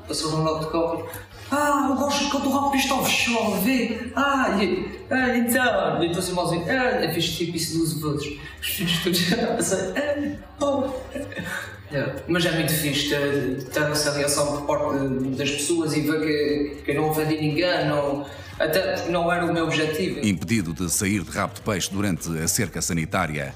passou 0.07 0.33
um 0.33 0.45
lado 0.45 0.61
do 0.61 0.71
carro, 0.71 1.09
ah, 1.51 1.87
eu 1.91 1.97
gosto 1.97 2.25
estou 2.25 2.51
rápido, 2.51 2.81
está 2.81 3.03
fechado, 3.03 3.61
vê, 3.63 4.11
ah, 4.17 4.57
e, 4.63 5.01
ah, 5.11 5.37
então, 5.37 6.03
e 6.03 6.07
estou 6.07 6.19
assim 6.19 6.33
malzinho, 6.33 6.65
ah, 6.69 7.05
eu 7.05 7.13
fiz 7.13 7.37
tipo 7.37 7.57
isso 7.57 7.79
duas 7.79 8.19
vezes, 8.21 8.41
os 8.61 8.67
filhos 8.67 9.03
todos 9.03 9.33
a 9.33 9.47
passar, 9.55 9.93
ah. 10.61 10.91
Yeah. 11.93 12.15
Mas 12.27 12.45
é 12.45 12.51
muito 12.51 12.73
fixe 12.73 13.11
ter, 13.11 13.63
ter 13.73 13.83
essa 13.85 14.13
reação 14.13 14.57
por 14.57 14.67
parte 14.67 15.07
das 15.37 15.51
pessoas 15.53 15.97
e 15.97 16.01
ver 16.01 16.21
que, 16.21 16.83
que 16.83 16.95
não 16.95 17.11
ofendi 17.11 17.37
ninguém, 17.37 17.87
não, 17.87 18.27
até 18.59 19.09
não 19.09 19.33
era 19.33 19.47
o 19.47 19.53
meu 19.53 19.65
objetivo. 19.67 20.19
Impedido 20.27 20.73
de 20.73 20.91
sair 20.91 21.23
de 21.23 21.31
rabo 21.31 21.55
de 21.55 21.61
peixe 21.61 21.89
durante 21.93 22.29
a 22.39 22.49
cerca 22.49 22.83
sanitária, 22.83 23.55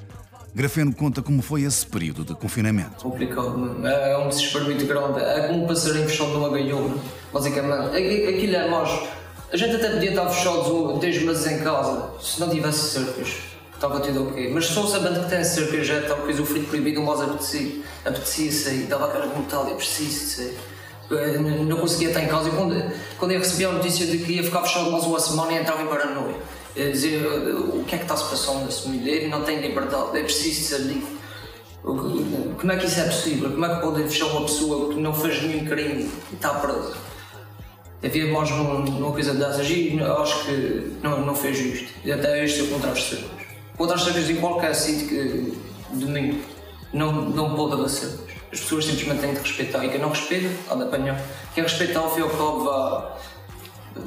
Grafeno 0.54 0.92
conta 0.92 1.22
como 1.22 1.42
foi 1.42 1.62
esse 1.62 1.86
período 1.86 2.24
de 2.24 2.34
confinamento. 2.34 3.02
Complicado, 3.02 3.86
é, 3.86 4.12
é 4.12 4.18
um 4.18 4.28
desespero 4.28 4.64
muito 4.64 4.84
grande. 4.84 5.20
É 5.20 5.46
como 5.46 5.64
um 5.64 5.66
passarinho 5.66 6.08
fechado 6.08 6.30
numa 6.30 6.50
gaiola, 6.50 6.94
basicamente. 7.32 7.96
Aquilo 7.96 8.56
é 8.56 8.68
mais. 8.68 8.90
A 9.52 9.56
gente 9.56 9.76
até 9.76 9.90
podia 9.90 10.10
estar 10.10 10.28
fechado 10.28 10.98
10 10.98 11.22
meses 11.22 11.46
em 11.46 11.58
casa 11.58 12.10
se 12.20 12.40
não 12.40 12.48
tivesse 12.48 12.90
cercas 12.90 13.50
estava 13.80 13.98
tudo 14.00 14.28
ok. 14.28 14.52
Mas 14.52 14.66
só 14.66 14.86
sabendo 14.86 15.24
que 15.24 15.30
tem 15.30 15.42
cerca 15.42 15.82
já 15.82 16.02
tal 16.02 16.18
coisa 16.18 16.42
o 16.42 16.46
frio 16.46 16.64
proibido, 16.64 17.02
mas 17.02 17.20
apetecia, 17.22 17.82
apetecia 18.04 18.52
sair, 18.52 18.82
dava 18.84 19.06
aquela 19.06 19.26
vontade, 19.26 19.70
é 19.70 19.74
preciso 19.74 20.36
sair. 20.36 20.58
Não 21.66 21.78
conseguia 21.78 22.08
estar 22.08 22.22
em 22.22 22.28
casa 22.28 22.50
e 22.50 22.52
quando, 22.52 22.92
quando 23.18 23.32
eu 23.32 23.38
recebia 23.38 23.68
a 23.68 23.72
notícia 23.72 24.06
de 24.06 24.18
que 24.18 24.34
ia 24.34 24.44
ficar 24.44 24.62
fechado 24.62 24.92
mais 24.92 25.04
uma 25.04 25.18
semana, 25.18 25.54
entrava 25.54 25.82
em 25.82 25.86
paranoia. 25.86 26.36
Eu 26.76 26.92
dizia, 26.92 27.18
eh, 27.18 27.52
o 27.52 27.84
que 27.84 27.96
é 27.96 27.98
que 27.98 28.04
está-se 28.04 28.30
passando 28.30 28.64
nesse 28.64 28.86
mulher? 28.86 29.28
Não 29.28 29.42
tem 29.42 29.60
liberdade, 29.60 30.16
é 30.16 30.22
preciso 30.22 30.68
ser 30.68 30.82
livre. 30.82 31.18
Como 31.82 32.70
é 32.70 32.76
que 32.76 32.86
isso 32.86 33.00
é 33.00 33.04
possível? 33.04 33.50
Como 33.50 33.64
é 33.64 33.74
que 33.74 33.80
pode 33.80 34.02
fechar 34.04 34.26
uma 34.26 34.42
pessoa 34.42 34.94
que 34.94 35.00
não 35.00 35.12
fez 35.12 35.42
nenhum 35.42 35.64
crime 35.64 36.08
e 36.30 36.34
está 36.34 36.50
presa? 36.50 36.94
Havia 38.02 38.32
mais 38.32 38.50
uma, 38.50 38.74
uma 38.74 39.12
coisa 39.12 39.34
dessas 39.34 39.68
e 39.68 39.98
acho 40.00 40.44
que 40.46 40.96
não, 41.02 41.24
não 41.24 41.34
fez 41.34 41.58
justo. 41.58 41.88
E 42.04 42.10
até 42.10 42.44
este 42.44 42.60
é 42.60 42.62
o 42.64 42.68
contraste 42.68 43.24
outras 43.80 44.02
cervejas 44.02 44.30
em 44.30 44.36
qualquer 44.36 44.74
sítio 44.74 45.08
que 45.08 45.58
domingo 45.92 46.38
não, 46.92 47.12
não 47.30 47.54
pode 47.54 47.90
cervejas. 47.90 48.30
As 48.52 48.60
pessoas 48.60 48.84
simplesmente 48.84 49.20
têm 49.20 49.32
de 49.32 49.40
respeitar 49.40 49.84
e 49.84 49.88
quem 49.88 50.00
não 50.00 50.10
respeita, 50.10 50.50
há 50.68 50.74
de 50.74 50.82
apanhar. 50.82 51.20
Quem 51.54 51.62
respeitar, 51.62 52.00
ao 52.00 52.12
fim 52.12 52.20
e 52.20 52.22
ao 52.24 52.30
cabo, 52.30 52.64
vá. 52.64 53.16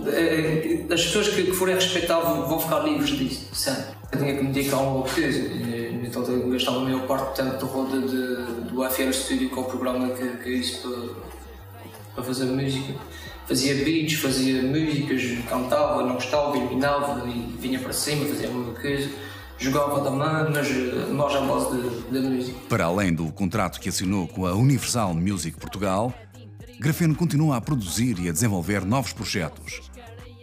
Eh, 0.07 0.85
as 0.91 1.01
pessoas 1.01 1.29
que, 1.29 1.51
forem 1.53 1.75
respeitar 1.75 2.19
vão 2.19 2.59
ficar 2.59 2.79
livres 2.79 3.11
disso, 3.11 3.47
sempre. 3.53 3.95
Eu 4.11 4.19
tinha 4.19 4.35
que 4.35 4.43
me 4.43 4.51
dedicar 4.51 4.77
a 4.77 4.81
uma 4.81 5.03
coisa, 5.03 5.39
então 6.03 6.23
eu 6.23 6.49
gastava 6.49 6.77
a 6.77 6.81
maior 6.81 7.07
parte 7.07 7.41
do 7.41 7.43
tempo 7.43 7.65
da 7.65 7.71
roda 7.71 8.01
de, 8.01 8.71
do 8.71 8.83
FR 8.89 9.11
Studio, 9.13 9.49
que 9.49 9.57
é 9.57 9.61
o 9.61 9.63
programa 9.63 10.09
que, 10.09 10.27
que 10.37 10.49
eu 10.49 10.59
disse 10.59 10.81
para, 10.81 10.97
para 12.15 12.23
fazer 12.23 12.45
música. 12.45 12.93
Fazia 13.47 13.75
beats, 13.83 14.13
fazia 14.13 14.63
músicas, 14.63 15.21
cantava, 15.49 16.03
não 16.03 16.15
gostava, 16.15 16.57
eliminava 16.57 17.27
e 17.27 17.55
vinha 17.59 17.79
para 17.79 17.93
cima, 17.93 18.25
fazia 18.25 18.49
a 18.49 18.51
mesma 18.51 18.73
coisa 18.73 19.09
jogava 19.63 20.01
também, 20.01 20.53
mas 20.53 21.09
nós 21.09 21.35
à 21.35 21.41
base 21.41 21.77
da 22.11 22.19
música. 22.19 22.59
Para 22.67 22.85
além 22.85 23.13
do 23.13 23.31
contrato 23.31 23.79
que 23.79 23.89
assinou 23.89 24.27
com 24.27 24.45
a 24.45 24.53
Universal 24.53 25.13
Music 25.13 25.57
Portugal, 25.57 26.13
Grafeno 26.79 27.15
continua 27.15 27.57
a 27.57 27.61
produzir 27.61 28.19
e 28.19 28.27
a 28.27 28.31
desenvolver 28.31 28.83
novos 28.85 29.13
projetos. 29.13 29.81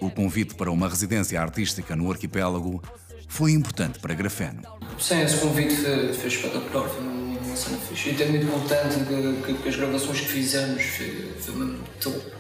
O 0.01 0.11
convite 0.11 0.55
para 0.55 0.71
uma 0.71 0.89
residência 0.89 1.41
artística 1.41 1.95
no 1.95 2.11
arquipélago 2.11 2.83
foi 3.29 3.53
importante 3.53 3.99
para 3.99 4.15
Grafeno. 4.15 4.63
Sim, 4.99 5.21
esse 5.21 5.37
convite 5.37 5.77
foi, 5.77 6.13
foi 6.15 6.29
espetacular, 6.29 6.89
foi 6.89 7.03
uma 7.03 7.57
cena 7.57 7.77
fixe. 7.79 8.09
E 8.09 8.13
estou 8.13 8.29
muito 8.29 8.47
contente 8.47 9.05
que, 9.05 9.43
que, 9.53 9.63
que, 9.63 9.69
as 9.69 9.77
gravações 9.77 10.21
que 10.21 10.29
fizemos 10.29 10.83
foi, 10.83 11.35
foi 11.39 11.55
mesmo 11.57 11.79
top. 12.01 12.40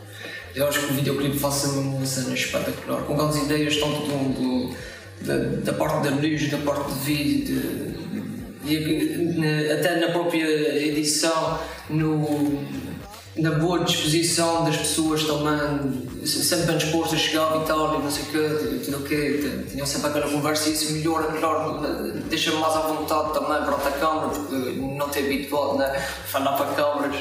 Eu 0.54 0.68
acho 0.68 0.80
que 0.80 0.92
o 0.92 0.96
videoclipe 0.96 1.38
mesmo 1.40 1.96
uma 1.96 2.06
cena 2.06 2.34
espetacular, 2.34 3.02
com 3.02 3.16
grandes 3.16 3.42
ideias, 3.42 3.76
tanto 3.76 4.00
do, 4.00 4.34
do 4.34 4.76
da, 5.20 5.36
da, 5.36 5.72
parte 5.74 6.08
da 6.08 6.16
luz, 6.16 6.50
da 6.50 6.58
parte 6.58 6.92
de 6.92 6.98
vídeo, 7.00 7.94
de, 8.64 9.72
até 9.72 10.00
na 10.00 10.08
própria 10.12 10.44
edição, 10.84 11.58
no, 11.88 12.64
na 13.36 13.52
boa 13.52 13.84
disposição 13.84 14.64
das 14.64 14.76
pessoas 14.76 15.24
também, 15.24 16.26
sempre 16.26 16.66
bem 16.66 16.78
dispostas, 16.78 17.20
chegava 17.20 17.62
e 17.62 17.66
tal, 17.66 18.00
e 18.00 18.02
não 18.02 18.10
sei 18.10 18.22
o 18.24 18.26
quê, 18.26 18.80
tudo 18.84 18.96
o 18.98 19.02
quê, 19.02 19.64
tinham 19.70 19.86
sempre 19.86 20.08
aquela 20.08 20.28
conversa 20.28 20.68
e 20.68 20.72
isso 20.72 20.92
melhora, 20.92 21.30
melhor, 21.30 21.80
deixa-me 22.28 22.56
mais 22.58 22.74
à 22.74 22.80
vontade 22.80 23.34
também 23.34 23.62
para 23.62 23.76
a 23.76 23.92
câmara, 23.92 24.28
porque 24.28 24.56
não 24.80 25.08
tem 25.08 25.24
habituado, 25.24 25.78
né, 25.78 26.00
falar 26.26 26.52
para 26.52 26.74
câmaras. 26.74 27.16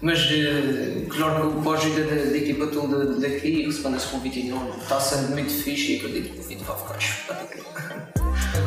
Mas, 0.00 0.20
uh, 0.30 1.06
claro 1.08 1.50
que 1.50 1.62
com 1.62 1.70
a 1.70 1.74
ajuda 1.74 2.04
da, 2.04 2.36
equipa 2.36 2.68
toda 2.68 3.18
daqui, 3.18 3.66
recebendo 3.66 3.96
esse 3.96 4.06
convite 4.06 4.46
enorme, 4.46 4.70
está 4.80 5.00
sendo 5.00 5.32
muito 5.32 5.50
fixe 5.50 5.94
e 5.94 5.96
acredito 5.96 6.34
que 6.34 6.40
o 6.40 6.42
vídeo 6.44 6.64
vai 6.64 6.76
ficar 6.76 6.98
espetacular. 6.98 8.08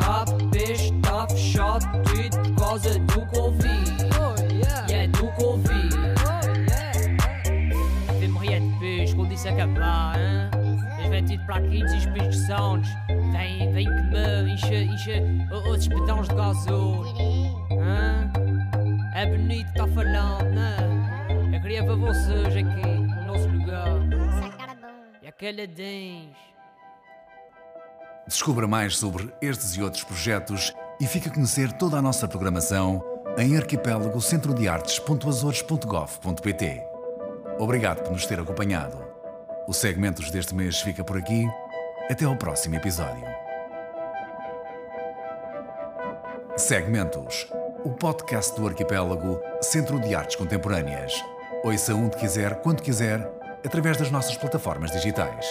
Rap 0.02 0.56
está 0.56 1.26
fechado 1.28 1.86
tudo 2.02 2.42
por 2.42 2.64
causa 2.64 2.98
do 2.98 3.26
Covid. 3.28 3.92
Oh, 4.20 4.52
yeah. 4.52 4.86
yeah, 4.90 5.06
do 5.12 5.26
Covid. 5.42 5.96
Oh, 5.96 6.46
yeah. 6.70 8.18
Tem 8.20 8.28
morrer 8.28 8.60
depois, 8.60 9.14
quando 9.14 9.32
isso 9.32 9.48
acabar, 9.48 10.18
hein? 10.18 10.50
As 11.02 11.08
vendidas 11.08 11.46
para 11.46 11.56
aqui, 11.56 11.82
os 11.82 12.06
pesquisões. 12.06 12.88
Vem, 13.32 13.72
vem 13.72 13.86
que 13.86 14.02
me 14.02 14.52
enche, 14.52 14.84
enche 14.84 15.22
os 15.66 15.88
pedões 15.88 16.28
de 16.28 16.34
gasol. 16.34 17.06
É 19.14 19.26
bonito, 19.26 19.68
está 19.68 19.86
falando, 19.86 20.51
ver 21.96 21.96
vocês 21.96 22.56
aqui, 22.56 22.86
no 22.86 23.26
nosso 23.26 23.48
lugar. 23.48 23.88
E 25.20 25.26
aquele 25.28 25.66
dens. 25.66 26.34
Descubra 28.26 28.66
mais 28.66 28.96
sobre 28.96 29.30
estes 29.40 29.76
e 29.76 29.82
outros 29.82 30.02
projetos 30.04 30.74
e 31.00 31.06
fique 31.06 31.28
a 31.28 31.32
conhecer 31.32 31.72
toda 31.72 31.96
a 31.98 32.02
nossa 32.02 32.28
programação 32.28 33.02
em 33.36 33.56
arquipélago 33.56 34.20
centro 34.20 34.54
de 34.54 34.68
artes.azores.gov.pt. 34.68 36.82
Obrigado 37.58 38.02
por 38.02 38.12
nos 38.12 38.26
ter 38.26 38.38
acompanhado. 38.38 39.02
O 39.66 39.72
Segmentos 39.72 40.30
deste 40.30 40.54
mês 40.54 40.80
fica 40.80 41.02
por 41.04 41.16
aqui. 41.16 41.46
Até 42.10 42.24
ao 42.24 42.36
próximo 42.36 42.74
episódio. 42.76 43.24
Segmentos, 46.56 47.46
o 47.84 47.90
podcast 47.90 48.58
do 48.60 48.66
Arquipélago 48.66 49.40
Centro 49.62 50.00
de 50.00 50.14
Artes 50.14 50.36
Contemporâneas. 50.36 51.31
Ouça 51.64 51.94
onde 51.94 52.16
quiser, 52.16 52.60
quando 52.60 52.82
quiser, 52.82 53.20
através 53.64 53.96
das 53.96 54.10
nossas 54.10 54.36
plataformas 54.36 54.90
digitais. 54.90 55.46